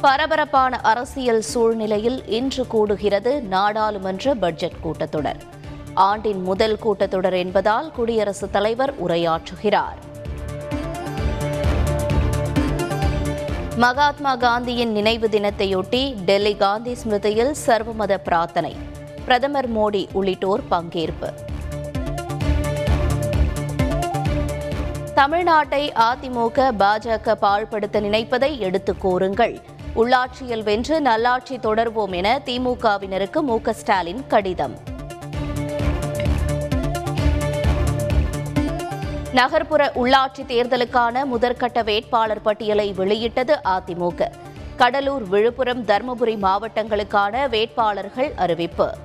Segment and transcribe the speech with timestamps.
[0.00, 5.40] பரபரப்பான அரசியல் சூழ்நிலையில் இன்று கூடுகிறது நாடாளுமன்ற பட்ஜெட் கூட்டத்தொடர்.
[5.94, 9.98] ஆண்டின் முதல் கூட்டத்தொடர் என்பதால் குடியரசுத் தலைவர் உரையாற்றுகிறார்.
[13.76, 18.76] மகாத்மா காந்தியின் நினைவு தினத்தையொட்டி டெல்லி காந்தி ஸ்மிருதியில் சர்வமத பிரார்த்தனை.
[19.24, 21.32] பிரதமர் மோடி உள்ளிட்டோர் பங்கேற்பு.
[25.14, 29.60] தமிழ்நாட்டை அதிமுக பாஜக பாழ்படுத்த நினைப்பதை எடுத்துக் கூறுங்கள்.
[29.98, 34.78] உள்ளாட்சியில் வென்று நல்லாட்சி தொடர்வோம் என திமுகவினருக்கு மு ஸ்டாலின் கடிதம்.
[39.32, 44.26] நகர்ப்புற உள்ளாட்சி தேர்தலுக்கான முதற்கட்ட வேட்பாளர் பட்டியலை வெளியிட்டது அதிமுக.
[44.76, 48.96] கடலூர் விழுப்புரம் தருமபுரி மாவட்டங்களுக்கான வேட்பாளர்கள் அறிவிப்பு.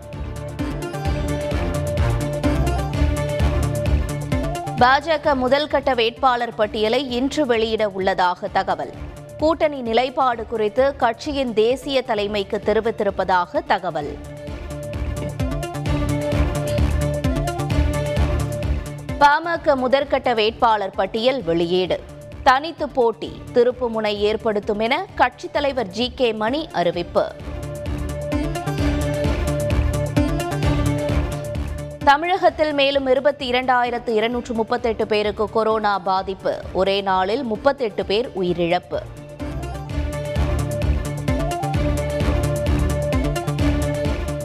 [4.77, 9.11] பாஜக முதல்கட்ட வேட்பாளர் பட்டியலை இன்று வெளியிட உள்ளதாக தகவல்.
[9.43, 14.17] கூட்டணி நிலைப்பாடு குறித்து கட்சியின் தேசிய தலைமைக்கு தெரிவித்திருப்பதாக தகவல்.
[19.19, 21.99] பாமக முதற்கட்ட வேட்பாளர் பட்டியல் வெளியீடு.
[22.44, 26.11] தனித்து போட்டி திருப்புமுனை ஏற்படுத்தும் என கட்சித் தலைவர் ஜி.
[26.16, 26.33] கே.
[26.33, 27.31] மணி அறிவிப்பு.
[32.03, 36.61] தமிழகத்தில் மேலும் இருபத்தி இரண்டாயிரத்து இருநூற்று முப்பத்தெட்டு பேருக்கு கொரோனா பாதிப்பு.
[36.73, 38.99] ஒரே நாளில் முப்பத்தெட்டு பேர் உயிரிழப்பு.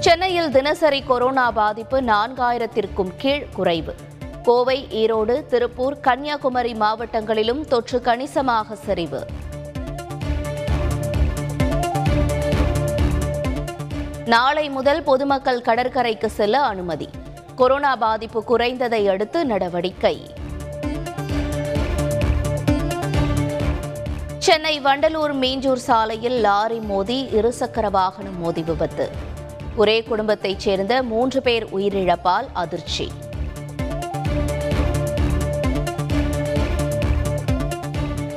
[0.09, 3.95] சென்னையில் தினசரி கொரோனா பாதிப்பு நான்காயிரத்திற்கும் கீழ் குறைவு.
[4.43, 9.27] கோவை ஈரோடு திருப்பூர் கன்னியாகுமரி மாவட்டங்களிலும் தொற்று கணிசமாக சரிவு.
[14.25, 17.09] நாளை முதல் பொதுமக்கள் கடற்கரைக்கு செல்ல அனுமதி.
[17.57, 20.35] கொரோனா பாதிப்பு குறைந்ததை அடுத்து நடவடிக்கை.
[24.39, 29.37] சென்னை வண்டலூர் மீஞ்சூர் சாலையில் லாரி மோதி இருசக்கர வாகனம் மோதி விபத்து.
[29.79, 33.13] ஒரே குடும்பத்தைச் சேர்ந்த மூன்று பேர் உயிரிழப்பால் அதிர்ச்சி.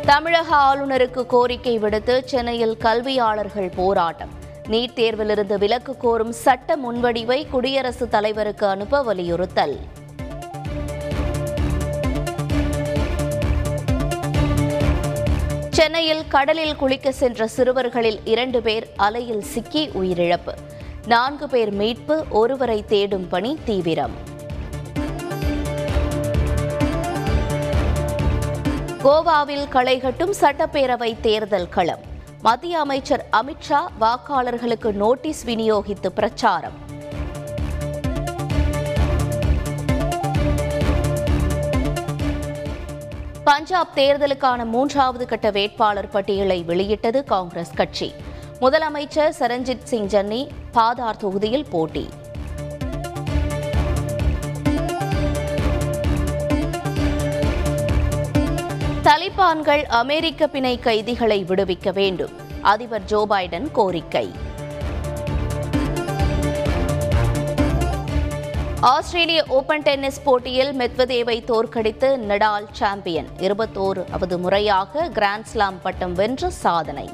[0.06, 4.30] தமிழக ஆளுநருக்கு கோரிக்கை விடுத்து சென்னையில் கல்வியாளர்கள் போராட்டம்.
[4.68, 9.80] நீட் தேர்விலிருந்து விலக்கு கோரும் சட்ட முன்வடிவை குடியரசுத் தலைவருக்கு அனுப்ப வலியுறுத்தல்.
[15.70, 20.56] சென்னையில் கடலில் குளிக்க சென்ற சிறுவர்களில் இரண்டு பேர் அலையில் சிக்கி உயிரிழப்பு.
[21.08, 24.12] நான்கு பேர் மீட்பு ஒருவரை தேடும் பணி தீவிரம்.
[29.04, 32.00] கோவாவில் களைகட்டும் சட்டப்பேரவை தேர்தல் களம்.
[32.42, 36.90] மத்திய அமைச்சர் அமித்ஷா வாக்காளர்களுக்கு நோட்டீஸ் விநியோகித்து பிரச்சாரம்.
[43.44, 48.14] பஞ்சாப் தேர்தலுக்கான மூன்றாவது கட்ட வேட்பாளர் பட்டியலை வெளியிட்டது காங்கிரஸ் கட்சி.
[48.62, 52.10] முதலமைச்சர் சரண்ஜித் சிங் ஜன்னி பாதார் தொகுதியில் போட்டி.
[59.04, 64.32] தலிபான்கள் அமெரிக்க பிணை கைதிகளை விடுவிக்க வேண்டும் அதிபர் ஜோ பைடன் கோரிக்கை.
[68.80, 77.10] ஆஸ்திரேலிய ஓபன் டென்னிஸ் போட்டியில் மெத்வதேவை தோற்கடித்து நடால் சாம்பியன் இருபத்தோரு அவது முறையாக கிராண்ட்ஸ்லாம் பட்டம் வென்ற சாதனை.